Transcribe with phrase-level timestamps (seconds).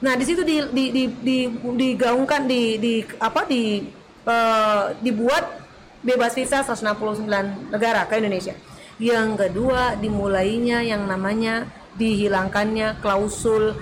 [0.00, 3.84] Nah, di situ di, di, di, di, digaungkan di, di apa di
[4.24, 5.60] eh, dibuat
[6.00, 7.28] bebas visa 169
[7.68, 8.56] negara ke Indonesia.
[8.96, 11.68] Yang kedua, dimulainya yang namanya
[12.00, 13.76] dihilangkannya klausul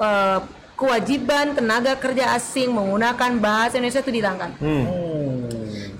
[0.00, 0.40] eh,
[0.80, 4.50] kewajiban tenaga kerja asing menggunakan bahasa Indonesia itu dihilangkan.
[4.56, 5.44] Hmm.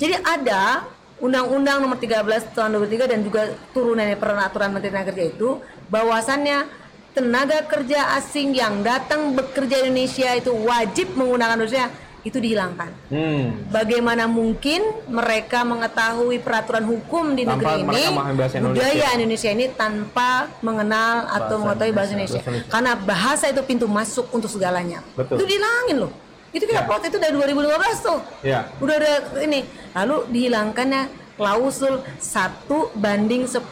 [0.01, 0.89] Jadi ada
[1.21, 5.61] Undang-Undang Nomor 13 Tahun 2003 dan juga turunannya peraturan Menteri Tenaga Kerja itu
[5.93, 6.65] bahwasannya
[7.11, 11.87] tenaga kerja asing yang datang bekerja di Indonesia itu wajib menggunakan Indonesia
[12.21, 12.93] itu dihilangkan.
[13.09, 13.65] Hmm.
[13.73, 18.77] Bagaimana mungkin mereka mengetahui peraturan hukum di Tanpa negeri ini, bahasa Indonesia.
[18.85, 20.31] budaya Indonesia ini tanpa
[20.61, 22.43] mengenal atau mengetahui bahasa Indonesia.
[22.69, 25.01] Karena bahasa itu pintu masuk untuk segalanya.
[25.17, 25.41] Betul.
[25.41, 26.13] Itu dihilangin loh.
[26.51, 26.87] Itu kita Ya.
[26.87, 28.67] protes itu dari 2015 tuh Ya.
[28.83, 29.63] udah ada ini
[29.95, 31.03] lalu dihilangkannya
[31.41, 33.65] klausul satu banding 10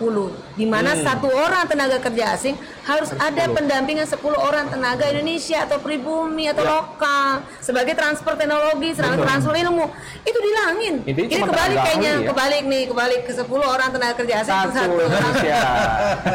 [0.56, 1.04] di mana Hmm.
[1.04, 6.64] satu orang tenaga kerja asing harus ada pendampingan 10 orang tenaga Indonesia atau pribumi atau
[6.64, 6.72] Ya.
[6.74, 7.28] lokal
[7.60, 9.84] sebagai transfer teknologi sebagai transfer ilmu
[10.22, 12.27] itu dihilangin Intinya jadi cuma kebalik kayaknya ya?
[12.27, 15.61] kebalik nih kebalik ke 10 orang tenaga kerja asing Satu satu orang Indonesia.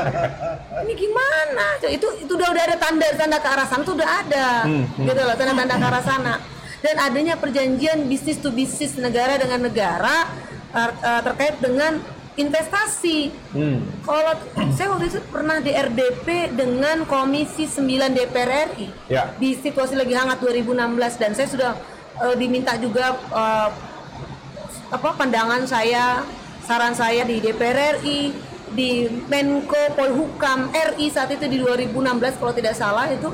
[0.84, 4.48] ini gimana itu itu udah udah ada tanda tanda ke arah sana tuh udah ada
[4.64, 5.06] Hmm, hmm.
[5.08, 6.34] gitu loh tanda tanda ke arah sana
[6.80, 10.28] dan adanya perjanjian bisnis to bisnis negara dengan negara
[10.74, 12.02] uh, uh, terkait dengan
[12.34, 13.86] investasi Hmm.
[14.02, 14.34] kalau
[14.74, 19.30] saya waktu itu pernah di RDP dengan Komisi 9 DPR RI Ya.
[19.38, 21.72] di situasi lagi hangat 2016 dan saya sudah
[22.18, 23.70] uh, diminta juga uh,
[24.90, 26.26] apa pandangan saya,
[26.66, 28.34] saran saya di DPR RI,
[28.74, 33.30] di Menko Polhukam RI saat itu di 2016 kalau tidak salah itu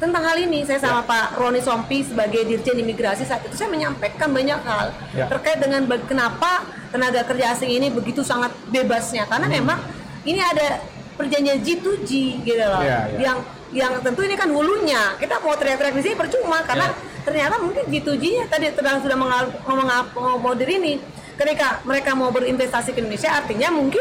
[0.00, 4.32] tentang hal ini saya sama Pak Roni Sompi sebagai Dirjen Imigrasi saat itu saya menyampaikan
[4.32, 5.28] banyak hal Ya.
[5.28, 9.28] terkait dengan kenapa tenaga kerja asing ini begitu sangat bebasnya.
[9.28, 9.76] Karena memang
[10.24, 10.80] ini ada
[11.14, 12.10] perjanjian G2G
[12.42, 13.18] gitu loh Ya, ya.
[13.20, 13.38] yang
[13.70, 15.14] yang tentu ini kan hulunya.
[15.14, 16.90] Kita mau teriak-teriak di sini percuma karena
[17.20, 20.96] ternyata mungkin G2G-nya tadi sedang sudah mengal- mengakomodir ini.
[21.36, 24.00] Ketika mereka mau berinvestasi ke Indonesia artinya mungkin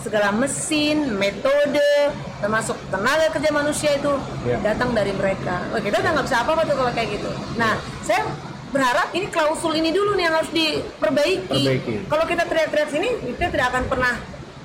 [0.00, 1.92] segala mesin, metode,
[2.40, 4.12] termasuk tenaga kerja manusia itu
[4.42, 4.56] Ya.
[4.60, 5.60] datang dari mereka.
[5.70, 7.30] Oh, kita udah nggak bisa apa-apa tuh kalau kayak gitu.
[7.54, 8.24] Nah, saya
[8.70, 11.62] berharap ini klausul ini dulu nih yang harus diperbaiki.
[11.62, 11.94] Perbaiki.
[12.06, 14.14] Kalau kita teriak-teriak sini, kita tidak akan pernah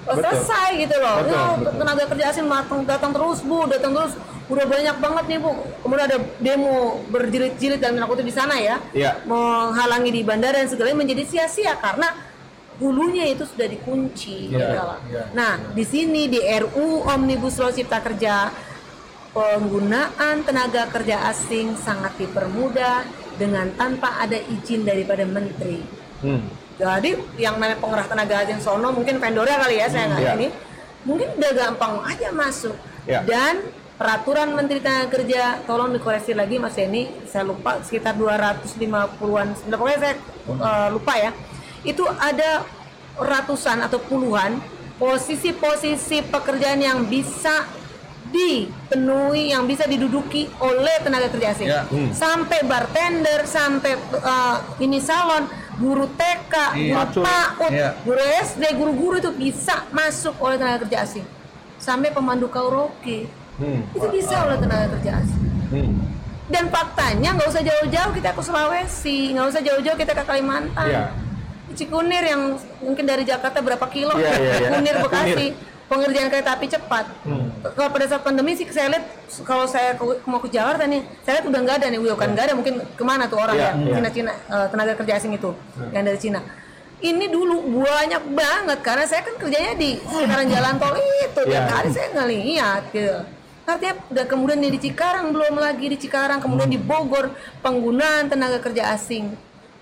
[0.05, 0.21] Betul.
[0.21, 1.15] selesai gitu loh.
[1.19, 1.73] Betul, Ya, betul.
[1.81, 4.13] tenaga kerja asing datang, datang terus bu, datang terus.
[4.45, 5.51] Udah banyak banget nih bu.
[5.81, 6.73] Kemudian ada demo
[7.09, 9.17] berjilid-jilid dan aku di sana ya, Iya.
[9.25, 12.13] menghalangi di bandara dan segalanya menjadi sia-sia karena
[12.79, 14.51] hulunya itu sudah dikunci.
[14.51, 14.99] Iya, gitu loh.
[15.07, 18.51] iya, Nah, di sini di RU Omnibus Law Cipta Kerja
[19.35, 23.03] penggunaan tenaga kerja asing sangat dipermudah
[23.35, 25.83] dengan tanpa ada izin daripada menteri.
[26.23, 26.47] Hmm.
[26.75, 30.33] Jadi yang namanya pengerah tenaga asing sono mungkin vendornya kali ya saya nggak Iya.
[30.39, 30.47] ini
[31.03, 32.75] mungkin udah gampang aja masuk.
[33.03, 33.27] Iya.
[33.27, 33.53] Dan
[33.95, 40.15] peraturan Menteri Tenaga Kerja tolong dikoreksi lagi Mas Denny saya lupa sekitar 250-an pokoknya saya
[40.51, 41.31] eh, lupa ya
[41.85, 42.65] itu ada
[43.15, 44.59] ratusan atau puluhan
[44.97, 47.63] posisi-posisi pekerjaan yang bisa
[48.27, 51.87] dipenuhi yang bisa diduduki oleh tenaga kerja asing Ya.
[51.87, 52.11] Hmm.
[52.11, 56.93] sampai bartender sampai eh, ini salon guru TK Iya.
[57.05, 57.89] guru PAUD Iya.
[58.01, 61.23] guru SD guru-guru itu bisa masuk oleh tenaga kerja asing
[61.77, 63.87] sampai pemandu karaoke Hmm.
[63.89, 65.93] itu bisa oleh tenaga kerja asing Hmm.
[66.47, 71.03] dan faktanya nggak usah jauh-jauh kita ke Sulawesi nggak usah jauh-jauh kita ke Kalimantan Iya.
[71.75, 72.41] Cikunir yang
[72.79, 74.55] mungkin dari Jakarta berapa kilo Iya, iya, iya.
[74.63, 75.73] Cikunir Bekasi Kunir.
[75.85, 77.45] pengerjaan kereta api cepat Hmm.
[77.69, 79.05] kalau pada saat pandemi sih saya lihat
[79.41, 82.45] kalau saya ke- mau ke Jakarta nih saya lihat udah nggak ada nih bukan nggak
[82.47, 83.93] ada mungkin ke mana tuh orang Iya, ya iya.
[83.93, 85.53] Cina Cina eh, tenaga kerja asing itu
[85.91, 86.41] yang dari Cina
[86.97, 91.69] ini dulu banyak banget karena saya kan kerjanya di sekitaran jalan tol itu tiap Iya.
[91.69, 93.17] hari saya ngelihat gitu
[93.65, 97.29] artinya udah kemudian di Cikarang belum lagi di Cikarang kemudian di Bogor
[97.61, 99.37] penggunaan tenaga kerja asing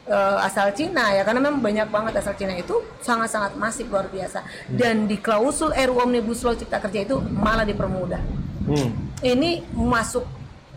[0.07, 4.43] eh, asal Cina ya karena memang banyak banget asal Cina itu sangat-sangat masif luar biasa
[4.71, 8.95] dan di klausul RUU Omnibus Law Cipta Kerja itu malah dipermudah Hmm.
[9.19, 10.23] ini masuk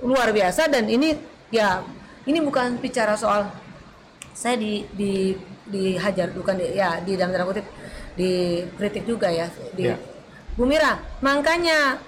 [0.03, 1.15] luar biasa dan ini
[1.54, 1.86] ya
[2.27, 3.47] ini bukan bicara soal
[4.34, 5.39] saya di di
[5.71, 7.62] dihajar bukan di, ya di dalam tanda kutip
[8.18, 9.97] dikritik juga ya di Ya.
[10.59, 12.03] Bu Mira makanya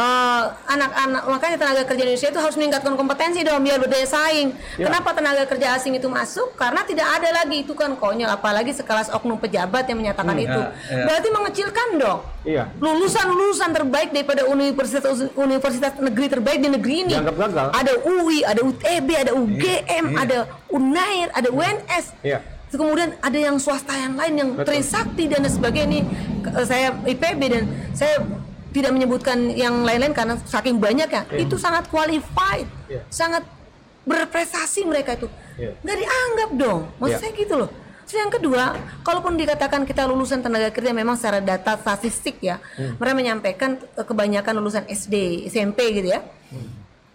[0.00, 4.48] eh, anak-anak makanya tenaga kerja Indonesia itu harus meningkatkan kompetensi dong biar berdaya saing.
[4.74, 4.88] Ya.
[4.88, 6.56] Kenapa tenaga kerja asing itu masuk?
[6.56, 10.60] Karena tidak ada lagi itu kan konyol apalagi sekelas oknum pejabat yang menyatakan Hmm, itu.
[10.60, 11.04] ya, ya.
[11.04, 12.64] Berarti mengecilkan dong Iya.
[12.74, 15.04] lulusan-lulusan terbaik daripada universitas
[15.36, 17.12] universitas negeri terbaik di negeri ini.
[17.12, 17.66] Dianggap gagal.
[17.74, 20.16] Ada UI, ada UTB, ada UGM, Iya.
[20.18, 20.38] ada
[20.70, 22.16] Unair, ada UNS.
[22.22, 22.40] Iya.
[22.70, 24.78] Terus Kemudian ada yang swasta yang lain yang Betul.
[24.78, 25.90] Trisakti dan sebagainya.
[25.90, 26.00] Ini
[26.40, 28.22] ke- saya IPB dan saya
[28.70, 33.02] tidak menyebutkan yang lain-lain karena saking banyaknya itu sangat qualified Iya.
[33.08, 33.42] sangat
[34.02, 35.74] berprestasi mereka itu Iya.
[35.76, 37.20] nggak dianggap dong maksud Iya.
[37.20, 37.70] saya gitu loh
[38.02, 38.64] Terus yang kedua
[39.00, 42.98] kalaupun dikatakan kita lulusan tenaga kerja memang secara data statistik ya Hmm.
[42.98, 45.14] mereka menyampaikan kebanyakan lulusan SD
[45.46, 46.20] SMP gitu ya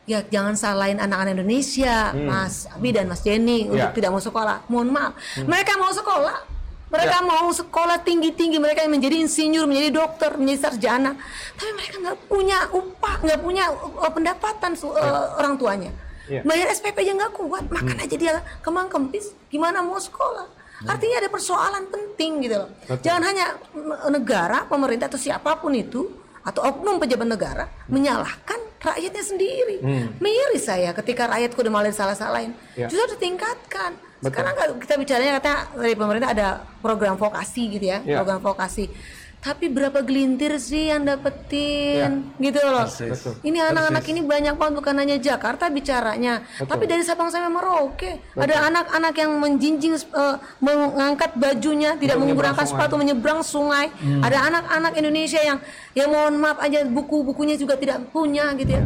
[0.06, 3.92] ya jangan salahin anak-anak Indonesia, Mas Abi dan Mas Jenny untuk Hmm.
[3.92, 3.98] Ya.
[3.98, 4.62] tidak mau sekolah.
[4.70, 5.14] Mohon maaf,
[5.44, 6.46] mereka mau sekolah,
[6.96, 7.28] mereka Ya.
[7.28, 11.12] mau sekolah tinggi-tinggi, mereka yang menjadi insinyur, menjadi dokter, menjadi sarjana,
[11.54, 15.92] tapi mereka nggak punya upah, nggak punya uh, pendapatan uh, orang tuanya.
[16.26, 16.42] Ya.
[16.42, 20.48] Bayar SPP aja nggak kuat, makan aja dia kemang kempis, gimana mau sekolah?
[20.84, 22.70] Artinya ada persoalan penting gitu loh.
[22.84, 23.04] Betul.
[23.04, 26.04] Jangan hanya n- negara, pemerintah atau siapa pun itu
[26.44, 29.78] atau oknum pejabat negara menyalahkan rakyatnya sendiri.
[30.20, 32.54] Miris saya ketika rakyatku udah malah salah-salahin.
[32.78, 32.86] Ya.
[32.86, 33.98] Justru ditingkatkan.
[34.26, 36.48] Sekarang nggak- kita bicaranya katanya dari pemerintah ada
[36.80, 38.18] program vokasi gitu ya, Ya.
[38.18, 38.90] program vokasi.
[39.38, 42.90] Tapi berapa gelintir sih yang dapetin gitu loh.
[42.90, 43.38] Betul.
[43.44, 48.66] Ini anak-anak ini banyak banget bukan hanya Jakarta bicaranya, tapi dari Sabang sampai Merauke ada
[48.66, 52.82] anak-anak yang menjinjing eh, mengangkat bajunya tidak menyeberang menggunakan sungai.
[52.82, 53.86] sepatu menyeberang sungai.
[54.20, 55.58] Ada anak-anak Indonesia yang
[55.94, 58.84] yang mohon maaf aja buku-bukunya juga tidak punya gitu ya.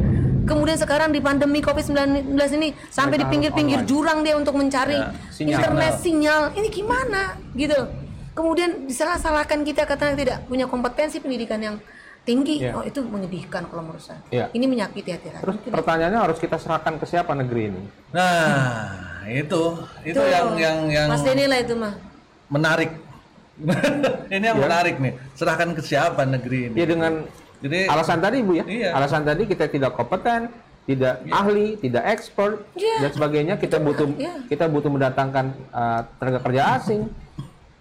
[0.50, 2.26] Kemudian sekarang di pandemi Covid-19
[2.58, 5.54] ini sampai di pinggir-pinggir jurang dia untuk mencari Ya, sinyal.
[5.56, 6.42] internet sinyal.
[6.52, 7.22] Ini gimana
[7.54, 7.78] gitu.
[8.34, 11.76] Kemudian disalah-salahkan kita karena tidak punya kompetensi pendidikan yang
[12.22, 12.62] tinggi.
[12.62, 12.74] Ya.
[12.74, 14.20] Oh, itu menyedihkan kalau menurut saya.
[14.30, 14.46] Ya.
[14.50, 15.44] Ini menyakiti hati rakyat.
[15.44, 17.82] Terus pertanyaannya harus kita serahkan ke siapa negeri ini?
[18.10, 18.96] Nah,
[19.28, 19.62] itu
[20.02, 21.94] itu Tuh, yang yang yang Mas Denny lah itu mah.
[22.50, 22.90] menarik.
[24.34, 24.64] ini yang Ya.
[24.66, 25.14] menarik nih.
[25.36, 26.76] Serahkan ke siapa negeri ini?
[26.76, 27.28] Ya dengan
[27.60, 28.64] Jadi alasan tadi Bu ya.
[28.64, 28.90] Iya.
[28.94, 30.48] Alasan tadi kita tidak kompeten,
[30.84, 32.96] tidak ahli, tidak expert Iya.
[33.04, 33.54] dan sebagainya.
[33.56, 34.34] Kita butuh Iya.
[34.48, 37.02] kita butuh mendatangkan uh, tenaga kerja asing.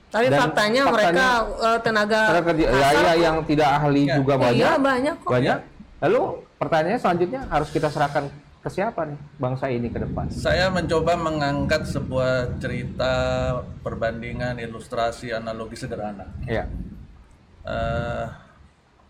[0.09, 1.27] Tapi Dan faktanya, faktanya- mereka
[1.69, 4.15] eh, tenaga Tenaga kerja ya, asal ya yang tidak ahli Iya.
[4.17, 4.57] juga banyak.
[4.59, 5.31] Iya, banyak kok.
[5.31, 5.59] Banyak.
[6.01, 6.21] Lalu
[6.57, 8.25] pertanyaannya selanjutnya harus kita serahkan
[8.59, 10.27] ke siapa nih bangsa ini ke depan?
[10.35, 13.13] saya mencoba mengangkat sebuah cerita
[13.85, 16.27] perbandingan ilustrasi analogi sederhana.
[16.43, 16.67] Ya.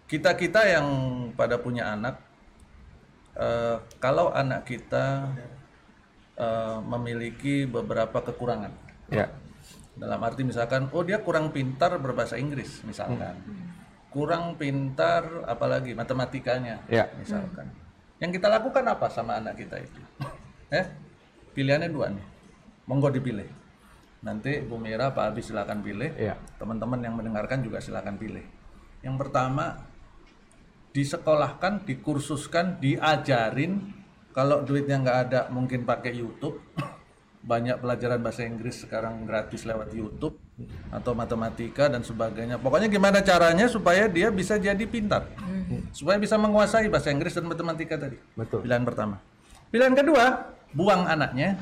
[0.08, 0.86] Kita kita yang
[1.36, 2.16] pada punya anak,
[3.36, 5.28] eh, kalau anak kita
[6.38, 8.70] eh, memiliki beberapa kekurangan,
[9.10, 9.26] Ya.
[9.98, 13.34] dalam arti misalkan, oh dia kurang pintar berbahasa Inggris, misalkan,
[14.14, 17.10] kurang pintar apalagi matematikanya, Ya.
[17.18, 17.74] misalkan.
[18.22, 20.00] Yang kita lakukan apa sama anak kita itu?
[20.68, 20.84] Eh,
[21.56, 22.26] pilihannya dua nih,
[22.86, 23.48] monggo dipilih.
[24.20, 26.12] Nanti Bu Mira, Pak Abi silakan pilih.
[26.20, 26.36] Ya.
[26.60, 28.44] Teman-teman yang mendengarkan juga silakan pilih.
[29.00, 29.80] Yang pertama,
[30.92, 33.94] disekolahkan, dikursuskan, diajarin.
[34.32, 36.60] Kalau duitnya nggak ada, mungkin pakai YouTube.
[37.48, 40.36] Banyak pelajaran bahasa Inggris sekarang gratis lewat YouTube
[40.90, 42.58] atau matematika dan sebagainya.
[42.58, 45.30] Pokoknya gimana caranya supaya dia bisa jadi pintar,
[45.94, 48.18] supaya bisa menguasai bahasa Inggris dan matematika tadi.
[48.34, 48.66] Betul.
[48.66, 49.22] Pilihan pertama.
[49.70, 51.56] Pilihan kedua, buang anaknya,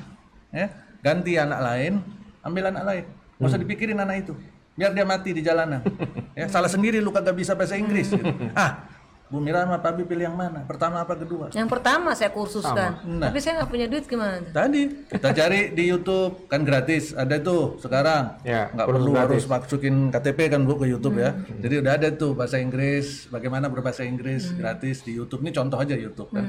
[0.50, 0.72] ya,
[1.04, 1.92] ganti anak lain,
[2.40, 3.04] ambil anak lain.
[3.36, 4.32] Nggak usah dipikirin anak itu,
[4.74, 5.84] biar dia mati di jalanan.
[6.38, 8.10] ya, salah sendiri lu kagak bisa bahasa Inggris.
[8.10, 8.32] gitu.
[8.56, 8.88] Ah,
[9.26, 10.62] Bu Mira sama Pak Abi pilih yang mana?
[10.70, 11.50] Pertama apa kedua?
[11.50, 13.02] Yang pertama saya kursuskan.
[13.02, 13.26] Nah.
[13.26, 14.38] Tapi saya nggak punya duit gimana?
[14.38, 14.54] tuh?
[14.54, 18.38] Tadi kita cari di YouTube kan gratis, ada tuh sekarang.
[18.46, 19.22] Ya, nggak perlu gratis.
[19.26, 21.34] harus masukin KTP kan bu ke YouTube ya.
[21.58, 25.42] Jadi udah ada tuh bahasa Inggris, bagaimana berbahasa Inggris gratis di YouTube.
[25.42, 26.46] Ini contoh aja YouTube kan.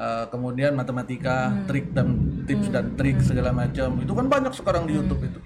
[0.00, 4.96] Eh, kemudian matematika, trik dan tips dan trik segala macam itu kan banyak sekarang di
[4.96, 5.40] YouTube itu.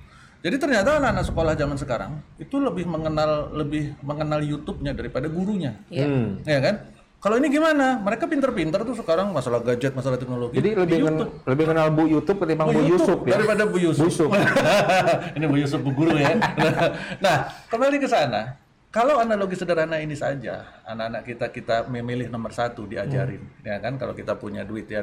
[0.45, 5.81] Jadi ternyata anak-anak sekolah zaman sekarang itu lebih mengenal lebih mengenal YouTube-nya daripada gurunya.
[5.89, 6.05] Iya.
[6.05, 6.45] Hmm.
[6.45, 6.75] Ya kan?
[7.25, 7.97] Kalau ini gimana?
[8.05, 10.61] Mereka pinter-pinter tuh sekarang masalah gadget, masalah teknologi.
[10.61, 11.33] Jadi di lebih men- YouTube.
[11.49, 13.41] lebih kenal Bu YouTube ketimbang Bu, Yusuf ya.
[13.41, 14.05] daripada Bu Yusuf.
[14.05, 14.29] Yusuf.
[15.41, 16.37] ini Bu Yusuf Bu Guru ya.
[17.25, 18.61] nah, kembali ke sana.
[18.95, 23.67] Kalau analogi sederhana ini saja, anak-anak kita kita memilih nomor satu diajarin, Hmm.
[23.67, 23.99] ya kan?
[23.99, 25.03] Kalau kita punya duit ya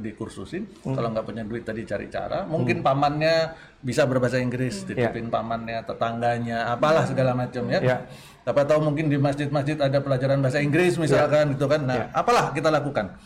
[0.00, 0.96] dikursusin, Hmm.
[0.96, 2.48] kalau nggak punya duit tadi cari cara.
[2.48, 3.52] Mungkin pamannya
[3.84, 4.96] bisa berbahasa Inggris, Ya.
[5.12, 7.84] dititipin pamannya, tetangganya, apalah segala macam ya.
[7.84, 7.96] Ya.
[8.40, 11.84] Siapa tahu mungkin di masjid-masjid ada pelajaran bahasa Inggris misalkan gitu kan.
[11.84, 12.16] Nah, Ya.
[12.16, 13.20] apalah kita lakukan?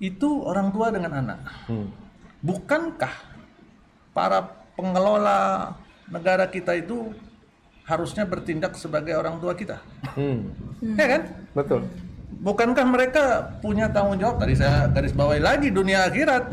[0.00, 1.40] Itu orang tua dengan anak.
[1.68, 1.92] Hmm.
[2.40, 3.12] Bukankah
[4.16, 4.40] para
[4.72, 5.72] pengelola
[6.08, 7.12] negara kita itu
[7.86, 9.78] harusnya bertindak sebagai orang tua kita?
[10.18, 10.50] Hmm.
[10.82, 11.22] Ya kan?
[11.54, 11.80] Betul.
[12.36, 13.24] Bukankah mereka
[13.62, 14.42] punya tanggung jawab?
[14.42, 16.50] Tadi saya garis bawahi lagi dunia akhirat.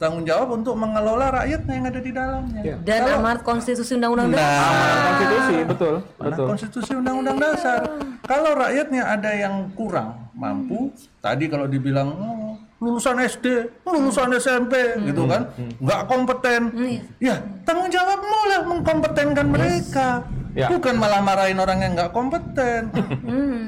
[0.00, 2.60] Tanggung jawab untuk mengelola rakyatnya yang ada di dalamnya.
[2.64, 2.76] Ya.
[2.80, 4.48] Dan amanat konstitusi undang-undang dasar.
[4.48, 5.94] Nah, Amanat konstitusi, betul.
[6.16, 6.46] Betul.
[6.48, 7.80] konstitusi undang-undang dasar.
[8.24, 10.88] Kalau rakyatnya ada yang kurang mampu,
[11.20, 13.44] tadi kalau dibilang "Oh, lulusan SD,
[13.84, 14.72] lulusan SMP,
[15.04, 15.52] gitu kan,
[15.84, 16.72] nggak kompeten,
[17.20, 17.36] ya
[17.68, 20.24] tanggung jawabmu lah mengkompetenkan mereka.
[20.50, 20.66] Ya.
[20.66, 22.90] bukan malah marahin orang yang nggak kompeten.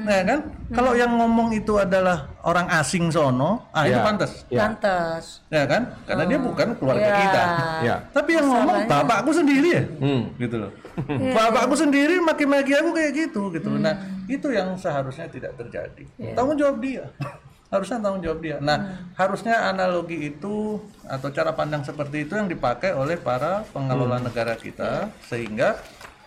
[0.03, 0.39] ya kan?
[0.69, 4.03] Kalau yang ngomong itu adalah orang asing sono, ah itu Ya.
[4.03, 4.31] pantas.
[4.49, 4.59] Ya.
[4.65, 5.25] Pantes.
[5.47, 5.95] Ya kan?
[6.03, 7.15] Karena dia bukan keluarga Ya.
[7.17, 7.43] kita.
[7.81, 7.95] Ya.
[8.11, 10.21] Tapi yang ngomong bapakku sendiri ya, Hmm.
[10.35, 10.71] gitu loh.
[11.37, 13.69] bapakku sendiri maki-maki aku kayak gitu, gitu.
[13.73, 16.03] Nah itu yang seharusnya tidak terjadi.
[16.33, 17.07] Tanggung jawab dia.
[17.73, 18.57] harusnya tanggung jawab dia.
[18.61, 18.77] Nah
[19.17, 20.77] harusnya analogi itu
[21.09, 25.81] atau cara pandang seperti itu yang dipakai oleh para pengelola negara kita sehingga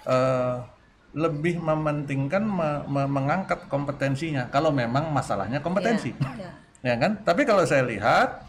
[0.07, 0.57] eh,
[1.17, 4.47] lebih mementingkan me- me- mengangkat kompetensinya.
[4.49, 6.51] Kalau memang masalahnya kompetensi, Ya.
[6.83, 7.21] ya kan?
[7.25, 8.47] Tapi kalau saya lihat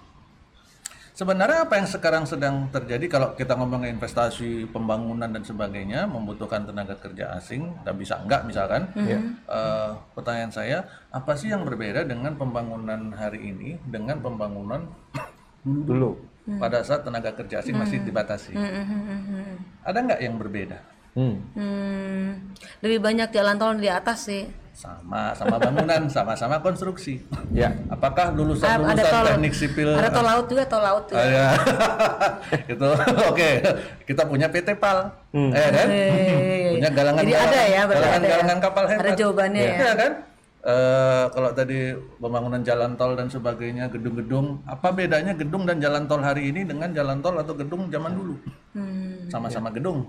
[1.18, 6.94] Sebenarnya apa yang sekarang sedang terjadi kalau kita ngomong investasi, pembangunan dan sebagainya membutuhkan tenaga
[6.94, 8.86] kerja asing dan bisa enggak misalkan?
[8.94, 14.86] Eh, pertanyaan saya, apa sih yang berbeda dengan pembangunan hari ini dengan pembangunan
[15.66, 16.22] Dulu.
[16.62, 18.54] pada saat tenaga kerja asing masih dibatasi?
[19.82, 20.78] Ada nggak yang berbeda?
[21.18, 21.36] Hmm.
[21.58, 22.28] Hmm,
[22.80, 24.46] lebih banyak jalan tol di atas sih.
[24.70, 27.18] Sama, sama bangunan, sama-sama konstruksi.
[27.50, 27.74] Ya.
[27.90, 31.18] Apakah Ah, lulusan-lulusan ada tol, teknik sipil ada tol laut juga, tol laut juga.
[31.18, 31.48] Ah, ya.
[32.72, 32.86] itu
[33.26, 33.50] oke
[34.06, 35.50] kita punya PT PAL Hmm.
[35.52, 36.70] eh kan Iya, iya, iya.
[36.72, 38.32] punya galangan Jadi ada ya, berarti galangan, ada ya.
[38.32, 39.74] galangan kapal hebat Ada jawabannya ya.
[39.76, 40.12] Iya kan
[40.60, 41.78] Eh, kalau tadi
[42.18, 46.92] pembangunan jalan tol dan sebagainya gedung-gedung apa bedanya gedung dan jalan tol hari ini dengan
[46.92, 48.36] jalan tol atau gedung zaman dulu
[48.72, 49.26] Hmm.
[49.28, 50.06] sama-sama gedung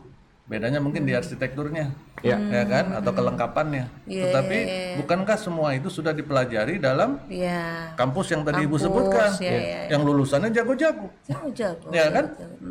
[0.48, 2.34] bedanya mungkin di arsitekturnya Ya.
[2.34, 2.98] ya kan?
[2.98, 3.86] Atau kelengkapannya.
[4.10, 4.58] Iya, tetapi
[4.98, 7.94] bukankah semua itu sudah dipelajari dalam Iya.
[7.94, 9.30] kampus yang tadi ibu Kampus, sebutkan?
[9.38, 11.06] ya, ya, yang lulusannya jago-jago.
[11.30, 11.86] Jago-jago.
[11.94, 12.24] ya kan?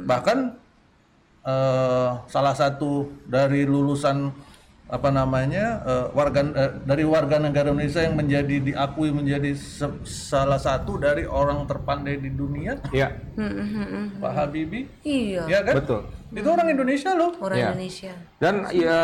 [0.03, 0.37] bahkan
[1.47, 4.35] eh, salah satu dari lulusan
[4.87, 10.55] apa namanya eh, warga eh, dari warga negara Indonesia yang menjadi diakui menjadi se- salah
[10.57, 13.11] satu dari orang terpandai di dunia Ya.
[13.35, 14.05] Hmm, hmm, hmm, hmm.
[14.17, 16.01] Pak Habibie Iya, ya kan Betul.
[16.29, 17.67] itu orang Indonesia loh orang Ya.
[17.69, 18.13] Indonesia.
[18.37, 19.01] Dan ya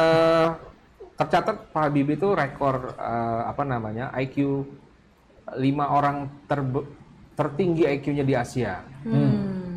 [1.13, 4.63] tercatat Pak Habibie itu rekor eh, apa namanya IQ
[5.53, 6.87] lima orang terbe-
[7.33, 8.79] tertinggi IQ-nya di Asia.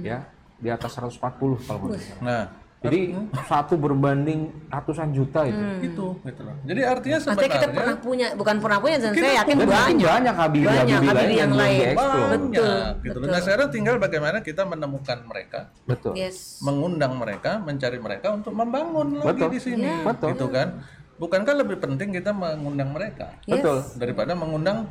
[0.00, 0.22] Ya,
[0.56, 1.18] di atas 140
[1.60, 2.22] kalau nggak salah.
[2.22, 2.42] nah
[2.86, 3.00] Jadi
[3.42, 5.62] satu berbanding ratusan juta itu.
[5.82, 9.32] itu gitu loh jadi artinya Maksudnya kita sebenarnya pernah punya, bukan pernah punya, dan saya
[9.36, 10.06] yakin Dan mungkin banyak.
[10.08, 11.86] banyak Habibie Banyak Habibie Habibie lain yang yang lain.
[11.92, 12.40] banyak
[13.02, 16.12] gitu loh nah sekarang tinggal bagaimana kita menemukan mereka Betul.
[16.14, 16.58] Yes.
[16.60, 19.50] mengundang mereka, mencari mereka untuk membangun lagi Betul.
[19.50, 20.28] di sini, Betul.
[20.32, 20.68] gitu kan?
[21.16, 23.56] Bukankah lebih penting kita mengundang mereka Yes.
[23.56, 23.80] Betul.
[23.96, 24.84] daripada mengundang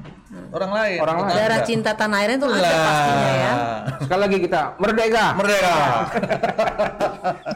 [0.50, 1.00] orang lain?
[1.00, 1.30] Orang lain.
[1.30, 2.82] Kita Darah cinta tanah airnya itu ada Lah.
[2.82, 3.54] pastinya ya.
[4.02, 5.26] Sekali lagi kita merdeka.
[5.36, 5.76] Merdeka.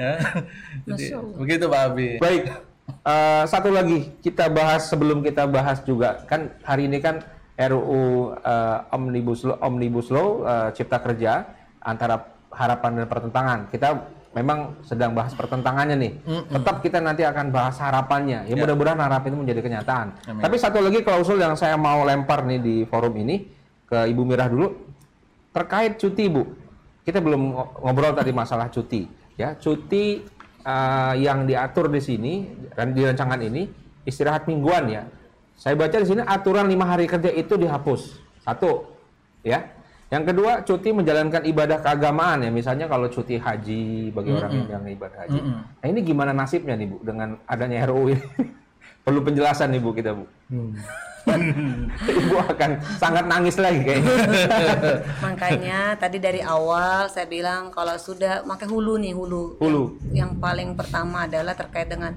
[0.00, 0.14] ya.
[0.88, 1.04] Jadi,
[1.36, 2.08] begitu Pak Abi.
[2.16, 2.42] Baik.
[2.90, 7.20] eh, satu lagi kita bahas sebelum kita bahas juga kan hari ini kan
[7.54, 11.44] RUU eh, Omnibus Law, Omnibus Law eh, Cipta Kerja
[11.78, 12.18] antara
[12.50, 13.58] harapan dan pertentangan.
[13.68, 13.88] Kita
[14.30, 16.12] memang sedang bahas pertentangannya nih.
[16.50, 18.46] Tetap kita nanti akan bahas harapannya.
[18.46, 20.06] Ya, mudah-mudahan harapan itu menjadi kenyataan.
[20.38, 23.46] Tapi satu lagi klausul yang saya mau lempar nih di forum ini
[23.84, 24.66] ke Ibu Mirah dulu
[25.50, 26.42] terkait cuti Bu.
[27.00, 29.02] Kita belum ngo- ngobrol tadi masalah cuti
[29.40, 29.48] ya.
[29.56, 30.20] Cuti
[30.60, 32.32] eh, yang diatur di sini
[32.76, 33.64] dan di rancangan ini
[34.04, 35.02] istirahat mingguan ya.
[35.56, 38.20] Saya baca di sini aturan lima hari kerja itu dihapus.
[38.44, 38.88] Satu
[39.40, 39.80] ya.
[40.10, 42.50] Yang kedua, cuti menjalankan ibadah keagamaan ya.
[42.50, 45.38] Misalnya kalau cuti haji bagi orang yang ibadah haji.
[45.38, 48.26] Nah, ini gimana nasibnya nih Bu dengan adanya RUU ini?
[49.10, 50.22] Perlu penjelasan nih Bu kita Bu.
[52.06, 54.14] Ibu akan sangat nangis lagi kayaknya.
[55.26, 59.58] Makanya tadi dari awal saya bilang kalau sudah pakai hulu nih hulu.
[59.58, 59.98] Hulu.
[60.14, 62.14] Yang, yang paling pertama adalah terkait dengan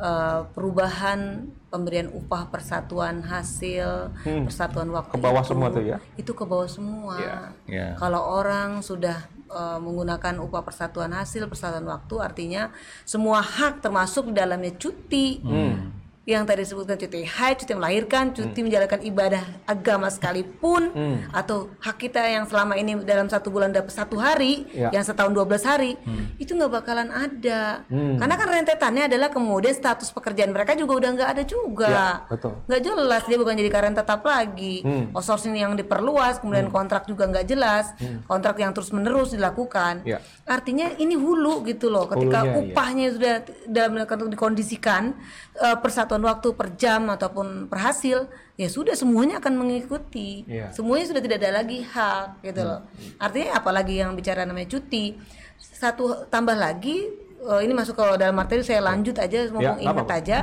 [0.00, 5.12] eh, perubahan pemberian upah persatuan hasil, persatuan waktu.
[5.12, 5.20] Hmm.
[5.20, 5.50] Ke bawah itu.
[5.52, 5.96] semua tuh ya?
[6.16, 7.14] Itu ke bawah semua.
[7.20, 7.36] Ya.
[7.68, 7.88] Ya.
[8.00, 12.72] Kalau orang sudah eh, menggunakan upah persatuan hasil, persatuan waktu, artinya
[13.06, 15.44] semua hak termasuk di dalamnya cuti.
[15.44, 15.99] Hmm.
[16.20, 21.16] Yang tadi disebutkan cuti haid, cuti melahirkan, cuti menjalankan ibadah agama sekalipun, Hmm.
[21.32, 24.92] atau hak kita yang selama ini dalam satu bulan dapat satu hari, Ya.
[24.92, 25.96] yang setahun 12 hari,
[26.36, 27.88] itu nggak bakalan ada.
[27.88, 28.20] Hmm.
[28.20, 32.52] Karena kan rentetannya adalah kemudian status pekerjaan mereka juga udah nggak ada juga Ya, betul.
[32.68, 35.16] nggak jelas dia bukan jadi karyawan tetap lagi Hmm.
[35.16, 37.96] outsourcing yang diperluas kemudian kontrak juga nggak jelas
[38.28, 40.20] kontrak yang terus menerus dilakukan Ya.
[40.44, 42.72] artinya ini hulu gitu loh ketika Hulunya, iya.
[42.76, 43.34] upahnya sudah
[43.64, 43.92] dalam
[44.28, 45.16] dikondisikan
[45.60, 45.76] eh,
[46.10, 48.26] persatuan waktu per jam ataupun per hasil
[48.58, 50.74] ya sudah semuanya akan mengikuti Iya.
[50.74, 52.82] semuanya sudah tidak ada lagi hak gitu loh
[53.16, 55.14] artinya apalagi yang bicara namanya cuti
[55.54, 57.06] satu tambah lagi
[57.40, 60.38] eh, ini masuk ke dalam materi saya lanjut aja mau Ya, nggak ingat aja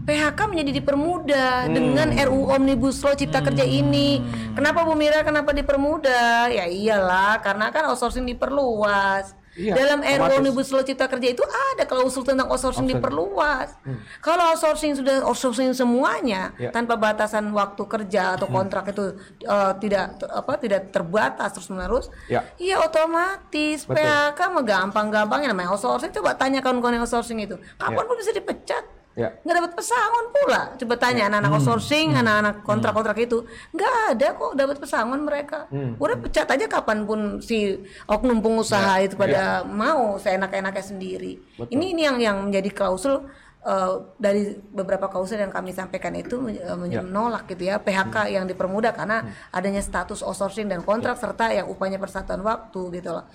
[0.00, 1.74] PHK menjadi dipermudah Hmm.
[1.74, 4.18] dengan RUU Omnibus Law Cipta Kerja ini.
[4.50, 6.48] Kenapa Bu Mira kenapa dipermudah?
[6.48, 9.36] Ya iyalah, karena kan outsourcing diperluas.
[9.50, 10.38] Iya, Dalam RUU.
[10.38, 13.74] Omnibus Law Cipta Kerja itu ada klausul tentang outsourcing diperluas.
[14.20, 16.62] Kalau outsourcing sudah outsourcing semuanya Hmm.
[16.62, 16.70] Ya.
[16.70, 22.46] tanpa batasan waktu kerja atau kontrak itu eh, tidak apa tidak terbatas terus menerus, Ya.
[22.56, 23.98] iya otomatis Betul.
[23.98, 26.12] PHK mah gampang-gampangnya namanya outsourcing.
[26.12, 28.99] Coba tanya kawan-kawan yang outsourcing itu, kapan pun bisa dipecat.
[29.12, 29.34] Ya.
[29.36, 30.60] Nggak dapat pesangon pula.
[30.76, 33.38] Coba tanya anak-anak outsourcing, anak-anak kontrak-kontrak itu,
[33.70, 35.66] nggak ada kok dapat pesangon mereka.
[35.96, 37.74] Udah pecat aja kapan pun si
[38.06, 41.32] oknum pengusaha itu pada mau seenak-enaknya sendiri.
[41.66, 43.26] Ini ini yang yang menjadi klausul
[43.60, 47.76] eh, dari beberapa klausul yang kami sampaikan itu men- eh, men- menolak gitu ya.
[47.76, 48.00] PHK
[48.30, 53.26] yang dipermudah karena adanya status outsourcing dan kontrak serta yang upahnya persatuan waktu gitu loh.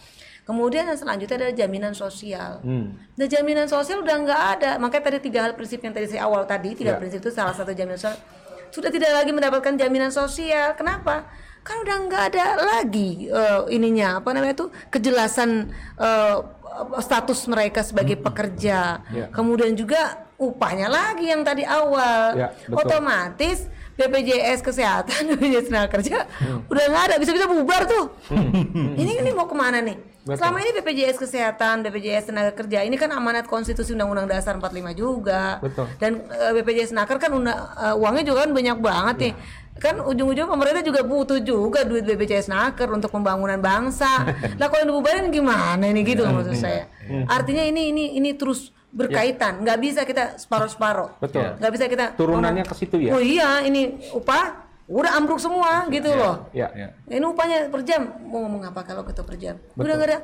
[0.45, 2.61] Kemudian yang selanjutnya adalah jaminan sosial.
[3.11, 4.71] Nah jaminan sosial udah nggak ada.
[4.77, 7.01] Makanya tadi tiga hal prinsip yang tadi saya awal tadi tiga Ya.
[7.01, 8.21] prinsip itu salah satu jaminan sosial
[8.69, 10.77] sudah tidak lagi mendapatkan jaminan sosial.
[10.77, 11.25] Kenapa?
[11.65, 16.37] Kan udah nggak ada lagi eh, ininya apa namanya itu kejelasan eh,
[17.01, 19.01] status mereka sebagai pekerja.
[19.09, 19.25] Ya.
[19.33, 22.37] Kemudian juga upahnya lagi yang tadi awal.
[22.37, 22.85] Ya, betul.
[22.85, 26.27] Otomatis BPJS kesehatan, BPJS tenaga kerja
[26.67, 28.13] udah nggak ada bisa-bisa bubar tuh.
[28.93, 30.13] Ini ini mau ke mana nih?
[30.25, 30.41] Betul.
[30.41, 35.61] Selama ini BPJS kesehatan, BPJS tenaga kerja ini kan amanat konstitusi Undang-Undang Dasar 45 juga.
[35.61, 35.85] Betul.
[36.01, 39.33] Dan eh, BPJS Naker kan eh, uangnya juga kan banyak banget nih.
[39.77, 44.25] Kan ujung-ujung pemerintah juga butuh juga duit BPJS Naker untuk pembangunan bangsa.
[44.59, 46.89] lah kalau dibubarin gimana ini gitu loh maksud saya.
[47.29, 51.21] Artinya ini ini ini terus berkaitan, nggak bisa kita separuh-separuh.
[51.21, 51.59] Betul.
[51.59, 53.11] Nggak bisa kita Turunannya ke situ ya.
[53.13, 56.45] Oh iya, ini upah udah ambruk semua gitu loh.
[56.53, 56.69] Ya.
[56.77, 56.93] Ya.
[57.09, 58.05] Ini upahnya per jam.
[58.29, 59.57] Mau ngomong apa kalau kita per jam?
[59.73, 60.19] Udah nggak ada.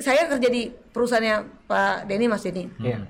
[0.00, 2.64] Saya kerja di perusahaannya Pak Denny Mas Denny.
[2.80, 3.04] Iya.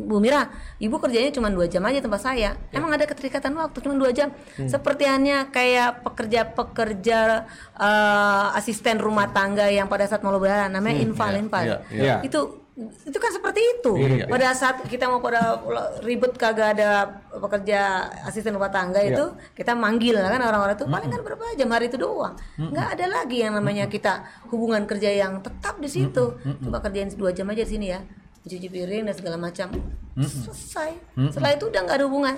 [0.00, 0.48] Bu Mira,
[0.80, 2.56] ibu kerjanya cuma dua jam aja tempat saya.
[2.72, 4.32] Emang ada keterikatan waktu cuma dua jam.
[4.56, 7.44] Seperti hanya kayak pekerja-pekerja
[7.76, 11.64] eh, asisten rumah tangga yang pada saat mau lebaran namanya infal infal.
[11.68, 12.14] iya, iya.
[12.24, 13.92] Itu itu kan seperti itu.
[13.96, 14.24] Iya.
[14.24, 15.60] Pada saat kita mau pada
[16.00, 19.12] ribut kagak ada pekerja asisten rumah tangga Iya.
[19.12, 20.16] itu kita manggil.
[20.16, 22.34] Kan orang-orang itu paling kan berapa jam hari itu doang.
[22.56, 26.36] Nggak ada lagi yang namanya kita hubungan kerja yang tetap di situ.
[26.40, 28.00] Coba kerjain dua jam aja di sini ya.
[28.40, 29.68] Cuci piring dan segala macam.
[30.16, 30.96] Selesai.
[31.28, 32.36] Setelah itu udah nggak ada hubungan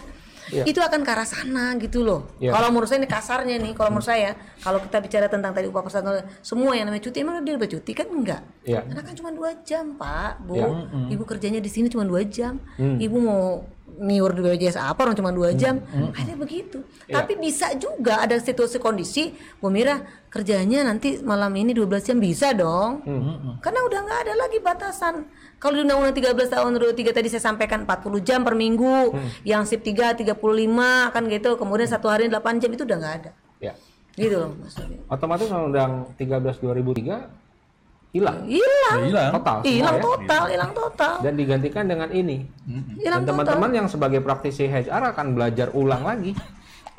[0.53, 0.65] Iya.
[0.65, 2.53] itu akan ke arah sana gitu loh Iya.
[2.53, 5.81] kalau menurut saya ini kasarnya nih kalau menurut saya kalau kita bicara tentang tadi upah
[5.81, 8.85] persatuan semua yang namanya cuti emang dia udah cuti kan enggak Iya.
[8.85, 10.69] karena kan cuma dua jam pak bu Iya.
[11.09, 13.65] ibu kerjanya di sini cuma dua jam ibu mau
[14.00, 15.81] niur di BPJS apa orang cuma dua jam.
[16.16, 16.81] ada begitu.
[17.11, 17.22] Iya.
[17.22, 20.00] tapi bisa juga ada situasi kondisi Bu Mira
[20.33, 23.05] kerjanya nanti malam ini 12 jam bisa dong.
[23.61, 25.28] Karena udah nggak ada lagi batasan.
[25.61, 29.12] Kalau di Undang-Undang 13 tahun 2003 tadi saya sampaikan 40 jam per minggu.
[29.44, 30.40] Yang sip 3 35
[31.12, 31.50] kan gitu.
[31.61, 33.31] Kemudian satu hari 8 jam itu udah nggak ada.
[33.61, 33.76] Ya.
[34.12, 35.00] gitu loh maksudnya.
[35.09, 37.41] Otomatis Undang 13 2003
[38.12, 39.31] hilang hilang Ya, hilang.
[39.33, 40.03] total hilang ya.
[40.03, 42.44] total hilang total dan digantikan dengan ini.
[42.94, 46.37] hilang Dan total teman-teman yang sebagai praktisi HR akan belajar ulang lagi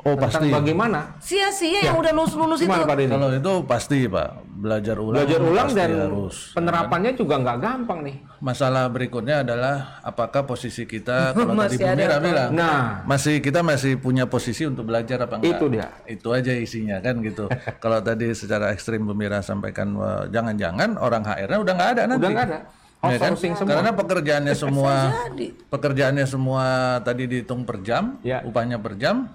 [0.02, 0.52] Oh tentang pasti.
[0.52, 3.08] bagaimana sia-sia yang udah lulus-lulus itu gimana Pak Denny?
[3.10, 4.28] Kalau itu pasti Pak
[4.64, 5.20] belajar ulang.
[5.20, 6.36] Belajar ulang dan harus.
[6.56, 8.16] penerapannya juga nggak gampang nih.
[8.40, 12.24] Masalah berikutnya adalah apakah posisi kita kalau tadi Masih Bu ada Mira apa?
[12.24, 15.60] bilang Nah, masih kita masih punya posisi untuk belajar apa enggak?
[15.60, 15.88] Itu dia.
[16.08, 17.44] Itu aja isinya kan gitu.
[17.84, 22.20] kalau tadi secara ekstrim Bu Mira sampaikan wah, jangan-jangan orang HR-nya udah nggak ada nanti.
[22.24, 22.60] udah nggak ada.
[23.04, 23.36] Ya kan?
[23.36, 23.68] Semua.
[23.68, 24.94] Karena pekerjaannya semua
[25.28, 26.64] jadi pekerjaannya semua
[27.04, 28.40] tadi dihitung per jam, Ya.
[28.40, 29.28] upahnya per jam,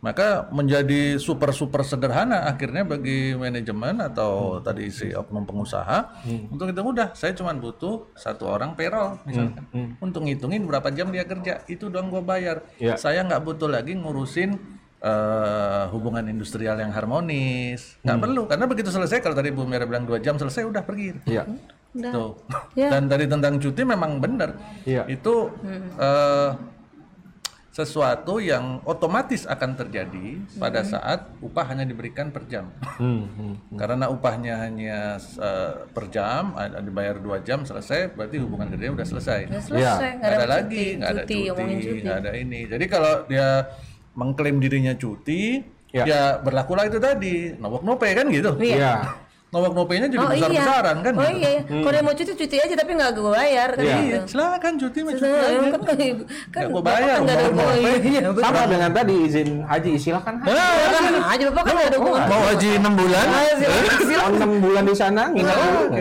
[0.00, 4.64] maka menjadi super super sederhana akhirnya bagi manajemen atau Hmm.
[4.64, 7.12] tadi si oknum pengusaha untuk itu mudah.
[7.12, 9.64] Saya cuma butuh satu orang payroll misalkan
[9.98, 12.64] untuk ngitungin berapa jam dia kerja itu doang gua bayar.
[12.76, 12.80] Hmm.
[12.82, 12.94] Ya.
[12.96, 14.56] Saya nggak butuh lagi ngurusin
[15.00, 18.24] eh, hubungan industrial yang harmonis, nggak Hmm.
[18.24, 21.16] perlu karena begitu selesai kalau tadi Bu Mira bilang dua jam selesai udah pergi.
[21.24, 21.48] Iya.
[21.90, 22.32] udah Tuh.
[22.76, 22.92] Ya.
[22.92, 24.60] Dan tadi tentang cuti memang benar.
[24.84, 25.08] Iya.
[25.08, 25.56] Itu
[25.96, 26.50] eh,
[27.70, 32.66] sesuatu yang otomatis akan terjadi pada saat upah hanya diberikan per jam.
[32.98, 33.78] Hmm, hmm.
[33.78, 39.06] Karena upahnya hanya eh, per jam, ada dibayar dua jam selesai, berarti hubungan kerjanya udah
[39.06, 39.40] selesai.
[39.46, 42.00] udah selesai Nggak nggak ada, ada lagi, nggak ada cuti, cuti, ngomongin cuti.
[42.02, 42.60] nggak ada ini.
[42.66, 43.48] Jadi kalau dia
[44.18, 45.42] mengklaim dirinya cuti,
[45.90, 46.06] Ya.
[46.06, 48.54] ya, berlakulah itu tadi, nowok nope kan gitu.
[48.62, 49.10] Iya.
[49.50, 49.58] Iya.
[49.58, 50.34] Nowok nopenya jadi Oh iya.
[50.38, 51.42] besar-besaran kan Oh gitu.
[51.42, 51.60] iya.
[51.66, 53.96] Kalau dia mau cuti cuti aja tapi nggak gue bayar kan Iya.
[53.98, 54.06] gitu.
[54.06, 55.58] Iya, silakan cuti mah cuti aja.
[55.58, 55.96] kan kan
[56.54, 58.20] Nggak gua bapak bayar, kan nggak ada oh, iya, iya.
[58.30, 60.54] Sama dengan tadi izin haji silakan haji.
[60.54, 62.22] Nah, aja bapak kan ada hubungan.
[62.30, 63.24] Mau haji 6 bulan?
[64.20, 65.56] Oh, 6 bulan di sana nggak?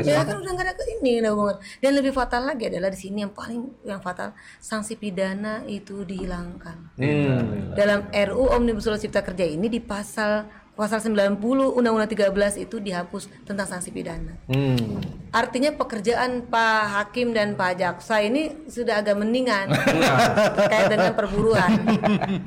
[0.05, 1.57] Ya kan udah nggak ada ke ini nggak hubungan.
[1.81, 4.29] Dan lebih fatal lagi adalah di sini yang paling yang fatal
[4.61, 6.93] sanksi pidana itu dihilangkan.
[7.01, 7.73] Hmm.
[7.73, 10.45] Dalam RU Omnibus Law Cipta Kerja ini di pasal
[10.79, 11.35] pasal 90
[11.75, 12.31] Undang-Undang 13
[12.63, 14.31] itu dihapus tentang sanksi pidana.
[14.47, 15.03] Hmm.
[15.29, 19.75] Artinya pekerjaan Pak Hakim dan Pak Jaksa ini sudah agak mendingan
[20.57, 21.83] terkait dengan perburuan.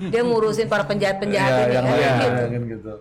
[0.08, 2.42] Dia ngurusin para penjahat-penjahat Ya, ini yang kan lain gitu.
[2.48, 2.92] kan gitu.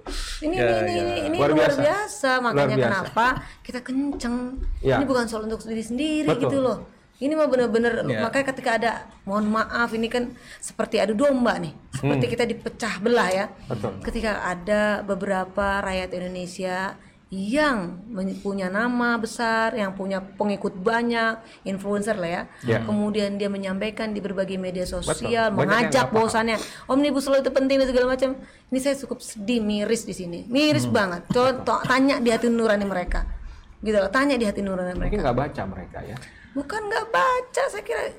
[0.44, 1.00] Ini Ya, ini, ya.
[1.00, 1.80] ini ini Luar luar, biasa.
[1.80, 2.32] biasa.
[2.38, 2.86] makanya Luar biasa.
[2.91, 3.26] kenapa
[3.63, 4.36] kita kenceng.
[4.84, 4.96] Ya.
[5.00, 6.44] Ini bukan soal untuk diri sendiri Betul.
[6.44, 6.78] gitu loh.
[7.22, 8.26] Ini mah bener-bener Ya.
[8.26, 8.92] makanya ketika ada
[9.24, 11.70] mohon maaf ini kan seperti adu domba nih.
[11.94, 13.46] Seperti kita dipecah belah ya.
[13.46, 13.70] Hmm.
[13.70, 13.92] Betul.
[14.02, 16.98] Ketika ada beberapa rakyat Indonesia
[17.32, 17.96] yang
[18.44, 22.44] punya nama besar, yang punya pengikut banyak, influencer lah ya.
[22.68, 22.80] Ya.
[22.84, 27.88] Kemudian dia menyampaikan di berbagai media sosial, yang mengajak bahwasannya omnibus law itu penting dan
[27.88, 28.36] segala macam.
[28.68, 30.92] Ini saya cukup sedih, miris di sini, miris Hmm.
[30.92, 31.22] banget.
[31.32, 33.24] Coba to- tanya di hati nurani mereka,
[33.80, 34.12] gitu loh.
[34.12, 35.08] Tanya di hati nurani mereka.
[35.08, 36.18] Mungkin nggak baca mereka ya.
[36.52, 38.12] Bukan nggak baca, saya kira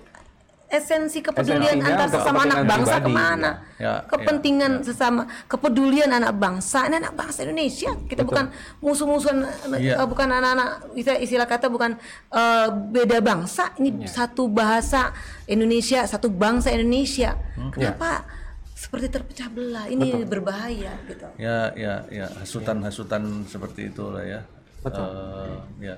[0.73, 3.51] esensi kepedulian Esensinya antar sesama anak bangsa pribadi, ke mana?
[3.77, 3.85] ya.
[3.85, 7.93] Ya, Kepentingan sesama, kepedulian anak bangsa, ini anak bangsa Indonesia.
[8.09, 8.49] Kita bukan
[8.81, 9.45] musuh-musuhan,
[9.77, 10.01] Iya.
[10.01, 12.01] eh, bukan anak-anak istilah, istilah kata bukan
[12.33, 13.77] eh, beda bangsa.
[13.77, 14.09] Ini Iya.
[14.09, 15.13] satu bahasa
[15.45, 17.37] Indonesia, satu bangsa Indonesia.
[17.53, 17.69] Hmm.
[17.69, 18.25] Kenapa
[18.73, 19.93] seperti terpecah belah?
[19.93, 21.29] Ini berbahaya gitu.
[21.37, 24.41] Ya, ya, ya, hasutan-hasutan seperti itu lah ya.
[24.81, 25.05] Betul.
[25.05, 25.95] Eh, ya,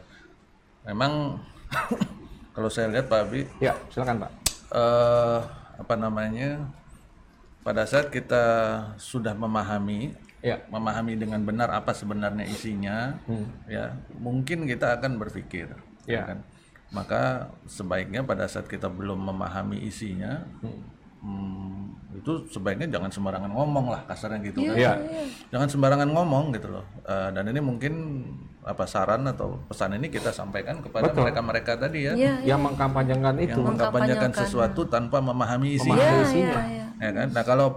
[0.82, 1.38] memang
[2.54, 4.30] kalau saya lihat Pak Abi, Ya, silakan Pak.
[4.72, 5.40] eh
[5.74, 6.70] apa namanya,
[7.60, 8.42] pada saat kita
[8.96, 10.62] sudah memahami, Ya.
[10.70, 13.18] memahami dengan benar apa sebenarnya isinya,
[13.66, 15.72] ya, mungkin kita akan berpikir,
[16.06, 16.30] Ya.
[16.30, 16.38] kan?
[16.94, 20.46] Maka sebaiknya pada saat kita belum memahami isinya,
[21.24, 24.76] hmm, itu sebaiknya jangan sembarangan ngomong lah kasarnya gitu kan.
[24.78, 24.92] Iya.
[25.50, 26.86] Jangan sembarangan ngomong gitu loh.
[27.02, 27.94] Eh, dan ini mungkin
[28.64, 33.60] apa saran atau pesan ini kita sampaikan kepada mereka-mereka tadi ya, Iya, Yang mengkampanyekan itu.
[33.60, 36.00] yang mengkampanyekan sesuatu tanpa memahami isinya.
[36.00, 36.60] iya, isinya.
[36.64, 36.86] iya, iya.
[37.04, 37.28] Ya kan?
[37.36, 37.68] Nah kalau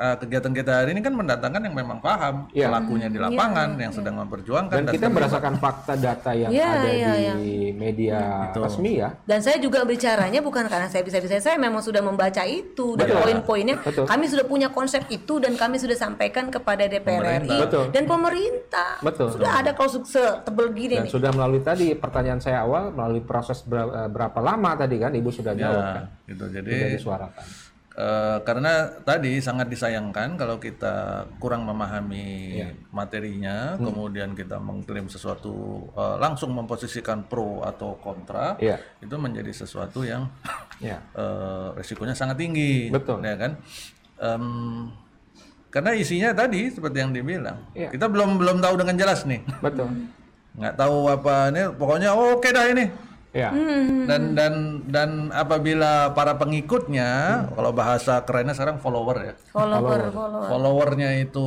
[0.00, 2.72] uh, kegiatan kita hari ini kan mendatangkan yang memang paham Iya.
[2.72, 7.34] pelakunya di lapangan yang sedang memperjuangkan Dan kita berdasarkan fakta data yang Iya, ada iya,
[7.36, 8.18] di media
[8.50, 9.12] resmi ya.
[9.22, 13.20] Dan saya juga bicaranya bukan karena saya bisa-bisa, saya memang sudah membaca itu dan Betul.
[13.20, 13.76] poin-poinnya.
[13.84, 14.04] Betul.
[14.08, 17.84] Kami sudah punya konsep itu dan kami sudah sampaikan kepada DPR RI Betul.
[17.92, 18.98] dan pemerintah.
[19.04, 19.36] Betul.
[19.36, 21.12] Sudah ada klausul setebel gini Dan nih.
[21.12, 25.52] sudah melalui tadi pertanyaan saya awal melalui proses ber- berapa lama tadi kan Ibu sudah
[25.52, 26.04] jawab kan.
[26.24, 26.44] Ya, gitu.
[26.46, 27.44] Sudah Jadi disuarakan.
[28.00, 28.72] Eh, karena
[29.04, 32.68] tadi sangat disayangkan kalau kita kurang memahami Iya.
[32.90, 33.92] materinya, Hmm.
[33.92, 35.52] kemudian kita mengklaim sesuatu
[35.92, 38.80] eh, langsung memposisikan pro atau kontra, Iya.
[38.98, 40.32] itu menjadi sesuatu yang
[40.80, 41.04] Ya.
[41.12, 43.20] eh, resikonya sangat tinggi, Betul.
[43.20, 43.52] ya kan?
[44.16, 44.88] Em,
[45.68, 47.92] karena isinya tadi seperti yang dibilang, Iya.
[47.92, 50.08] kita belum belum tahu dengan jelas nih, Betul.
[50.56, 53.09] nggak tahu apa ini, pokoknya oke dah ini.
[53.30, 53.54] Ya.
[53.54, 54.10] Hmm.
[54.10, 54.54] Dan dan
[54.90, 57.10] dan apabila para pengikutnya,
[57.54, 60.48] kalau bahasa kerennya sekarang follower ya, Follower, follower.
[60.50, 61.46] followernya itu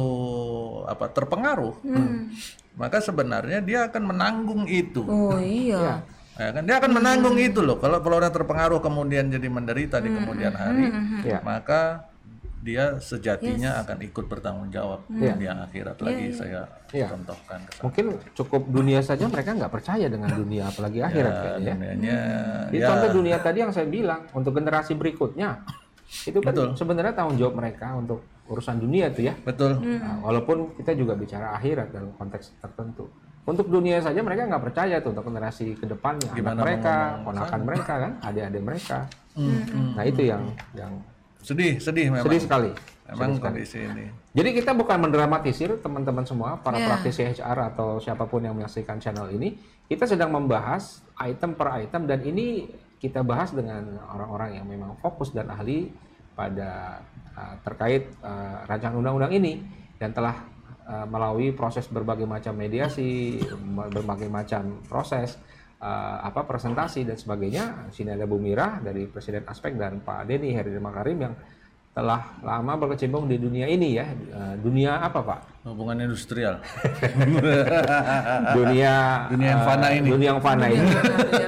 [0.87, 2.31] apa terpengaruh, Hmm.
[2.75, 5.03] maka sebenarnya dia akan menanggung itu.
[5.03, 6.07] Oh iya.
[6.33, 7.77] Ya kan dia akan menanggung itu loh.
[7.77, 10.87] Kalau followernya terpengaruh kemudian jadi menderita Hmm, di kemudian hari,
[11.21, 11.43] Ya.
[11.43, 12.07] maka
[12.63, 15.35] dia sejatinya akan ikut bertanggung jawab Iya.
[15.35, 17.11] di akhirat lagi saya Iya.
[17.11, 17.83] contohkan ke sana.
[17.83, 21.75] Mungkin cukup dunia saja mereka nggak percaya dengan dunia apalagi akhirat kayaknya ya.
[21.75, 22.17] Dunianya
[22.71, 25.59] Di ya contoh dunia tadi yang saya bilang untuk generasi berikutnya
[26.23, 29.33] itu kan sebenarnya tanggung jawab mereka untuk urusan dunia itu ya.
[29.39, 29.79] betul.
[29.79, 33.07] Nah, walaupun kita juga bicara akhirat dalam konteks tertentu.
[33.43, 37.61] Untuk dunia saja mereka nggak percaya tuh untuk generasi ke depannya, anak Gimana mereka, ponakan
[37.63, 38.97] mereka kan, adik-adik mereka.
[39.33, 40.91] Hmm, Nah itu yang yang
[41.43, 42.23] Sedih, sedih memang.
[42.23, 42.71] sedih sekali.
[43.03, 44.07] Memang kondisi ini.
[44.31, 49.27] Jadi kita bukan mendramatisir teman-teman semua, para praktisi HR atau siapa pun yang menyaksikan channel
[49.29, 49.59] ini,
[49.91, 55.35] kita sedang membahas item per item dan ini kita bahas dengan orang-orang yang memang fokus
[55.35, 55.91] dan ahli
[56.33, 57.03] pada
[57.35, 59.59] uh, terkait uh, rancangan undang-undang ini
[59.99, 60.39] dan telah
[60.87, 63.43] uh, melalui proses berbagai macam mediasi,
[63.91, 65.35] berbagai macam proses
[65.83, 67.91] uh, apa presentasi dan sebagainya.
[67.91, 71.35] Sini ada Bu Mira dari Presiden Aspek dan Pak Denny Heri Makarim yang
[71.93, 74.09] telah lama berkecimpung di dunia ini ya.
[74.09, 75.39] Eh, dunia apa Pak?
[75.69, 76.57] Hubungan industrial.
[78.57, 78.93] Dunia
[79.29, 80.07] Dunia yang eh, fana ini.
[80.09, 80.89] Dunia yang fana ini.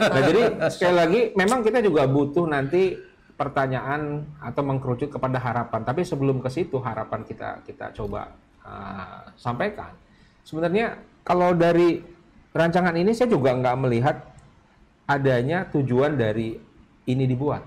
[0.06, 2.94] nah, jadi sekali lagi memang kita juga butuh nanti
[3.34, 5.82] pertanyaan atau mengkerucut kepada harapan.
[5.82, 8.30] Tapi sebelum ke situ harapan kita kita coba
[8.62, 9.98] eh, sampaikan.
[10.46, 10.94] Sebenarnya
[11.26, 12.06] kalau dari
[12.56, 14.16] rancangan ini saya juga nggak melihat
[15.06, 16.56] adanya tujuan dari
[17.06, 17.62] ini dibuat.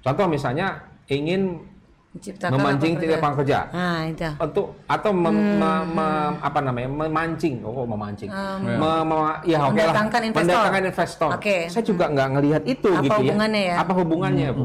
[0.00, 1.66] Contoh misalnya ingin
[2.10, 3.14] Menciptakan memancing tidak kerja.
[3.14, 4.28] lapangan kerja Nah, itu.
[4.42, 8.30] untuk atau mem- me- me- apa namanya memancing oh kok memancing
[8.66, 10.42] Me- me- ya oke lah Mendatangkan investor.
[10.42, 11.56] mendatangkan investor Oke.
[11.70, 13.76] saya juga nggak ngelihat itu Apa gitu ya hubungannya ya?
[13.78, 14.64] apa hubungannya bu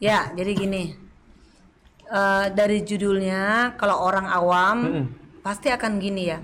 [0.00, 0.82] Ya, jadi gini.
[2.08, 4.76] Eh, dari judulnya kalau orang awam
[5.40, 6.40] pasti akan gini ya.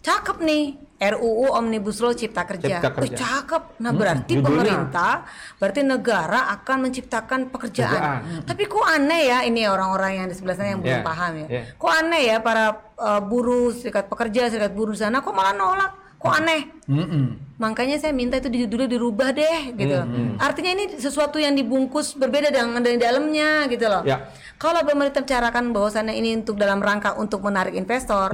[0.00, 0.64] Cakep nih
[1.12, 2.80] RUU Omnibus Law Cipta Kerja.
[2.80, 3.04] Cipta Kerja.
[3.04, 3.62] Wih, cakep.
[3.84, 4.48] Nah, berarti judulnya.
[4.48, 5.12] pemerintah,
[5.60, 8.22] berarti negara akan menciptakan pekerjaan.
[8.24, 8.46] Pekerjaan.
[8.48, 11.46] Tapi kok aneh ya ini orang-orang yang di sebelah sana yang belum Yeah, paham ya.
[11.50, 11.64] yeah.
[11.76, 12.64] Kok aneh ya para
[12.96, 15.92] uh, buruh, serikat pekerja, serikat buruh sana kok malah nolak?
[16.24, 16.72] Kok aneh?
[16.88, 17.24] Mm-mm.
[17.60, 20.00] Makanya saya minta itu judulnya dirubah deh gitu.
[20.40, 24.00] Artinya ini sesuatu yang dibungkus berbeda dengan dari dalamnya gitu loh.
[24.08, 24.32] Ya.
[24.56, 28.32] Kalau pemerintah bicarakan bahwasannya ini untuk dalam rangka untuk menarik investor,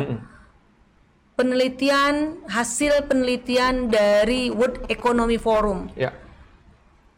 [1.41, 6.13] penelitian hasil penelitian dari World Economy Forum Ya.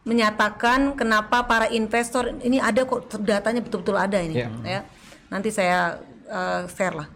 [0.06, 4.48] menyatakan kenapa para investor ini ada kok datanya betul-betul ada ini Ya.
[4.62, 4.80] ya.
[5.26, 5.98] Nanti saya
[6.30, 7.08] uh, share lah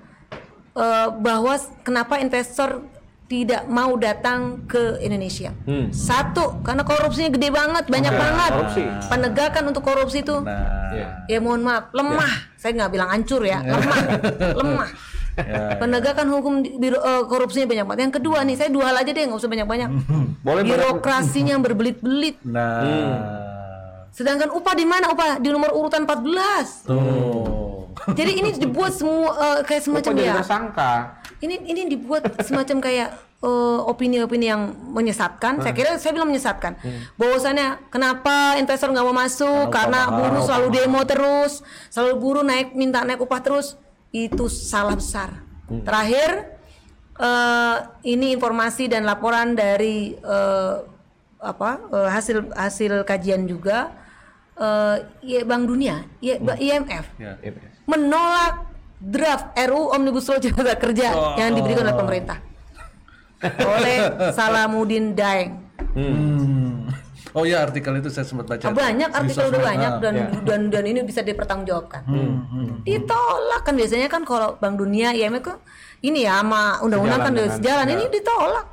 [0.76, 2.84] Eh, bahwa kenapa investor
[3.26, 5.50] tidak mau datang ke Indonesia.
[5.64, 5.88] Hmm.
[5.88, 8.50] Satu, karena korupsinya gede banget, banyak Oke, banget.
[8.52, 8.82] korupsi.
[9.08, 11.08] Penegakan untuk korupsi itu Nah, Ya.
[11.26, 12.54] ya mohon maaf, lemah.
[12.60, 13.98] Saya nggak bilang hancur ya, lemah.
[14.62, 14.88] lemah.
[15.36, 18.00] Ya, Penegakan hukum di- biro, eh, korupsinya banyak banget.
[18.02, 19.88] Yang kedua nih, saya dua hal aja deh, nggak usah banyak-banyak.
[20.46, 22.40] Boleh banyak- Birokrasinya yang berbelit-belit.
[22.42, 22.80] nah,
[24.08, 25.36] Sedangkan upah di mana upah?
[25.36, 26.88] Di nomor urutan 14.
[26.88, 27.84] tuh.
[28.08, 30.34] Jadi ini dibuat semua eh, kayak semacam ya.
[30.40, 30.92] tersangka?
[31.36, 35.60] Ini ini dibuat semacam kayak eh, opini-opini yang menyesatkan.
[35.60, 36.80] Saya kira saya bilang menyesatkan.
[37.14, 43.02] Bahwasannya kenapa investor nggak mau masuk karena buruh selalu demo terus, selalu buruh naik minta
[43.02, 43.76] naik upah terus.
[44.16, 45.44] Itu salah besar.
[45.68, 46.56] Terakhir
[47.20, 47.76] eh,
[48.08, 50.74] ini informasi dan laporan dari eh,
[51.36, 53.92] apa eh, hasil hasil kajian juga
[54.56, 57.36] eh, ya Bank Dunia, ya, IMF Ya.
[57.84, 62.38] menolak draft RUU Omnibus Law Cipta Kerja yang diberikan oleh pemerintah
[63.76, 63.96] oleh
[64.32, 65.52] Salamuddin Daeng.
[65.92, 66.65] Hmm.
[67.36, 68.64] Oh ya artikel itu saya sempat baca.
[68.64, 70.00] Ah, banyak artikel udah banyak Ah.
[70.00, 70.26] dan Ya.
[70.40, 72.02] dan dan ini bisa dipertanggungjawabkan.
[72.80, 75.58] Ditolak kan biasanya kan kalau Bank Dunia IMF kan
[76.00, 78.66] ini ya sama undang-undang kan dengan- sejalan ini ditolak.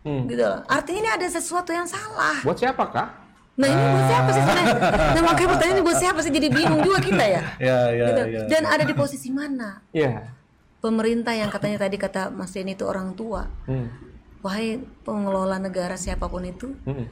[0.00, 0.24] Hmm.
[0.24, 0.64] Gitu loh.
[0.66, 2.40] Artinya ini ada sesuatu yang salah.
[2.40, 3.08] Buat siapa kah?
[3.56, 4.76] Nah ini buat siapa sih sebenarnya?
[5.12, 7.42] Nah makanya pertanyaan buat siapa sih jadi bingung juga kita ya.
[7.68, 8.22] Ya ya Gitu.
[8.30, 8.40] ya.
[8.46, 9.80] Dan ada di posisi mana?
[9.92, 10.32] Iya.
[10.76, 13.90] pemerintah yang katanya tadi kata Mas Denny itu orang tua, Hmm.
[14.38, 17.10] wahai pengelola negara siapa pun itu, Hmm.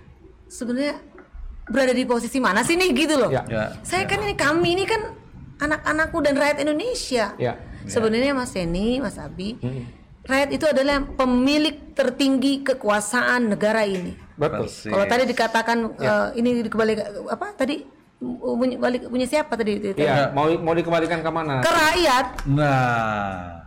[0.54, 1.02] Sebenarnya
[1.66, 3.34] berada di posisi mana sih nih gitu loh?
[3.34, 3.42] Ya.
[3.50, 3.64] Ya.
[3.82, 5.02] Saya kan ini kami ini kan
[5.58, 7.34] anak-anakku dan rakyat Indonesia.
[7.34, 7.58] Ya.
[7.84, 9.84] Sebenarnya Mas Denny, Mas Abi, Hmm.
[10.24, 14.16] rakyat itu adalah pemilik tertinggi kekuasaan negara ini.
[14.34, 14.66] Betul.
[14.66, 16.94] Kalau tadi dikatakan eh, ini dikembali
[17.28, 17.84] apa tadi
[18.54, 19.76] bunyi balik punya siapa tadi?
[19.78, 20.00] tadi?
[20.00, 21.60] Iya, mau mau dikembalikan ke mana?
[21.60, 23.60] Ke rakyat, Nah.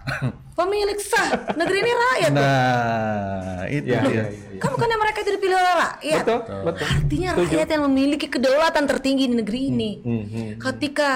[0.56, 2.32] pemilik sah negeri ini rakyat.
[2.32, 4.10] Nah, itu Iya, dia.
[4.10, 4.58] iya, iya.
[4.58, 6.24] Kan bukannya mereka itu dipilih oleh rakyat.
[6.24, 6.86] Betul, betul.
[6.88, 9.91] Artinya rakyat yang memiliki kedaulatan tertinggi di negeri ini.
[10.02, 10.50] Hmm, hmm.
[10.58, 11.10] Ketika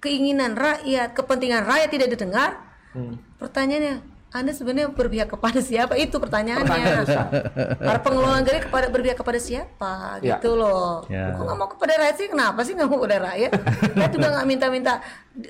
[0.00, 2.50] keinginan rakyat, kepentingan rakyat tidak didengar,
[2.90, 3.20] Hmm.
[3.38, 5.98] pertanyaannya, Anda sebenarnya berpihak kepada siapa?
[5.98, 7.02] Itu pertanyaannya.
[7.82, 10.22] Para pengelola negara kepada berpihak kepada siapa?
[10.22, 10.38] Ya.
[10.38, 11.02] Gitu loh.
[11.10, 11.34] Ya.
[11.34, 12.28] Kok nggak mau kepada rakyat sih?
[12.30, 13.50] Kenapa sih nggak mau kepada rakyat?
[13.98, 14.92] Saya juga nggak minta-minta.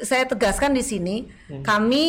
[0.01, 1.17] Saya tegaskan di sini,
[1.53, 1.61] Hmm.
[1.61, 2.07] kami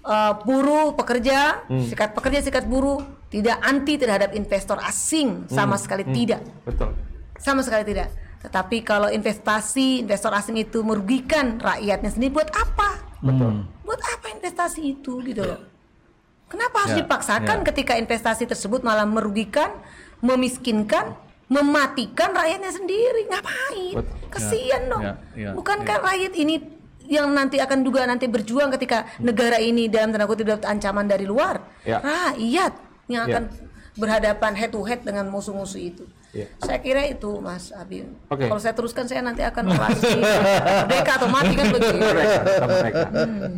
[0.00, 5.82] eh, buruh, pekerja, sikat pekerja, sikat buruh tidak anti terhadap investor asing sama Hmm.
[5.84, 6.96] sekali tidak Betul.
[7.36, 8.08] sama sekali tidak.
[8.40, 12.96] Tetapi kalau investasi investor asing itu merugikan rakyatnya sendiri buat apa?
[13.20, 13.68] Betul.
[13.84, 15.60] Buat apa investasi itu gitu loh?
[16.50, 17.66] Kenapa harus Ya, dipaksakan ya.
[17.70, 19.70] ketika investasi tersebut malah merugikan,
[20.18, 21.14] memiskinkan,
[21.46, 23.30] mematikan rakyatnya sendiri?
[23.30, 23.94] Ngapain?
[23.94, 25.02] Ya, dong.
[25.02, 26.58] ya, ya, Bukankah rakyat ini
[27.06, 31.22] yang nanti akan juga nanti berjuang ketika negara ini dalam tanda kutip dapat ancaman dari
[31.22, 31.62] luar?
[31.82, 31.98] Ya.
[31.98, 32.72] Rakyat
[33.06, 33.30] yang Ya.
[33.30, 33.42] akan
[33.94, 36.02] berhadapan head to head dengan musuh-musuh itu.
[36.30, 36.46] Ya.
[36.62, 38.06] Saya kira itu Mas Abi.
[38.26, 38.46] Oke.
[38.46, 41.98] Kalau saya teruskan saya nanti akan orasi merdeka atau mati kan begitu.
[41.98, 43.06] Mereka, mereka.
[43.10, 43.50] Hmm.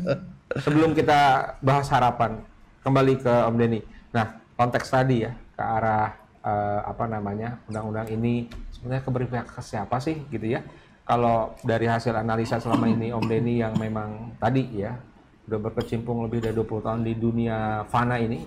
[0.56, 1.20] Sebelum kita
[1.60, 2.40] bahas harapan,
[2.82, 3.80] kembali ke Om Denny.
[4.12, 4.26] Nah,
[4.58, 10.26] konteks tadi ya ke arah eh, apa namanya undang-undang ini sebenarnya keberpihak ke siapa sih
[10.28, 10.60] gitu ya?
[11.02, 14.94] Kalau dari hasil analisa selama ini Om Denny yang memang tadi ya
[15.42, 18.46] udah berkecimpung lebih dari 20 tahun di dunia fana ini,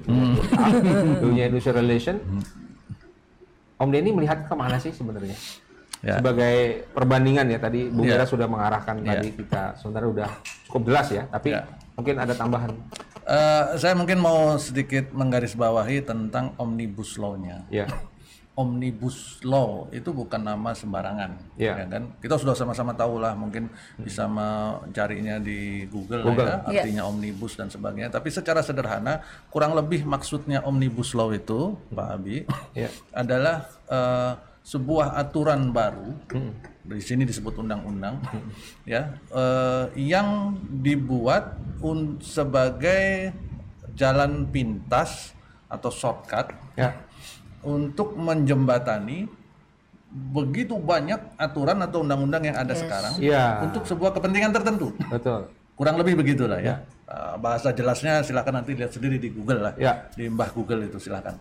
[1.19, 2.15] dunia industrial relation.
[3.75, 5.35] Om Denny melihat ke mana sih sebenarnya?
[5.99, 6.21] Ya.
[6.21, 8.15] Sebagai perbandingan ya tadi Bung Ya.
[8.15, 9.19] Era sudah mengarahkan Ya.
[9.19, 10.29] tadi kita sebenarnya udah
[10.69, 11.67] cukup jelas ya, tapi Ya.
[11.95, 12.71] Mungkin ada tambahan.
[13.25, 17.65] Eh, saya mungkin mau sedikit menggarisbawahi tentang omnibus law-nya.
[17.73, 17.89] Ya,
[18.55, 21.75] Omnibus law itu bukan nama sembarangan, Ya.
[21.75, 22.07] ya kan?
[22.23, 23.67] Kita sudah sama-sama tahu lah, mungkin
[23.99, 26.47] bisa mencarinya di Google, lah Google.
[26.71, 28.07] ya, artinya omnibus dan sebagainya.
[28.15, 29.19] Tapi secara sederhana,
[29.51, 34.31] kurang lebih maksudnya omnibus law itu, Pak Abi, ya, adalah eh,
[34.65, 36.17] sebuah aturan baru
[36.81, 38.17] di sini disebut undang-undang
[38.83, 41.53] ya eh, yang dibuat
[41.85, 43.29] un- sebagai
[43.93, 45.37] jalan pintas
[45.69, 46.97] atau shortcut Ya.
[47.61, 49.29] untuk menjembatani
[50.11, 53.63] begitu banyak aturan atau undang-undang yang ada sekarang Iya.
[53.63, 54.91] untuk sebuah kepentingan tertentu.
[55.07, 55.47] Betul.
[55.75, 56.83] Kurang lebih begitulah ya.
[57.05, 59.73] Uh, bahasa jelasnya silakan nanti lihat sendiri di Google lah.
[59.75, 60.07] Ya.
[60.15, 61.35] Di Mbah Google itu silakan.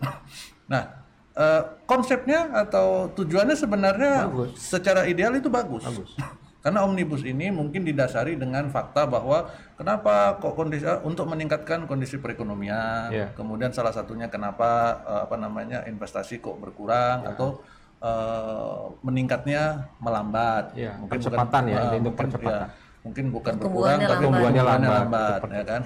[0.67, 1.04] Nah,
[1.35, 4.51] uh, konsepnya atau tujuannya sebenarnya Bagus.
[4.57, 5.83] secara ideal itu bagus.
[5.83, 6.11] Bagus.
[6.65, 9.45] Karena omnibus ini mungkin didasari dengan fakta bahwa
[9.77, 13.29] kenapa kok kondisi uh, untuk meningkatkan kondisi perekonomian, Ya.
[13.37, 17.61] kemudian salah satunya kenapa uh, apa namanya investasi kok berkurang atau
[18.01, 20.73] uh, meningkatnya melambat.
[20.73, 22.49] Ya, bukan- percepatan ya, uh, mungkin, percepatan.
[22.49, 22.65] ya,
[23.05, 24.17] mungkin bukan Pertumbuhannya berkurang tapi lambat.
[24.17, 25.81] pertumbuhannya Pertumbuhannya lambat, ya kan.